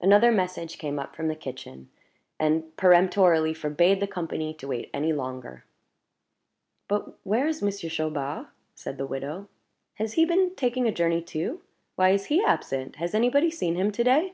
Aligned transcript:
Another 0.00 0.32
message 0.32 0.78
came 0.78 0.98
up 0.98 1.14
from 1.14 1.28
the 1.28 1.36
kitchen, 1.36 1.88
and 2.40 2.76
peremptorily 2.76 3.54
forbade 3.54 4.00
the 4.00 4.08
company 4.08 4.52
to 4.54 4.66
wait 4.66 4.90
any 4.92 5.12
longer. 5.12 5.64
"But 6.88 7.24
where 7.24 7.46
is 7.46 7.62
Monsieur 7.62 7.88
Chaubard?" 7.88 8.48
said 8.74 8.98
the 8.98 9.06
widow. 9.06 9.46
"Has 9.94 10.14
he 10.14 10.24
been 10.24 10.56
taking 10.56 10.88
a 10.88 10.92
journey 10.92 11.22
too? 11.22 11.62
Why 11.94 12.10
is 12.10 12.24
he 12.24 12.42
absent? 12.44 12.96
Has 12.96 13.14
any 13.14 13.28
body 13.28 13.48
seen 13.48 13.76
him 13.76 13.92
to 13.92 14.02
day?" 14.02 14.32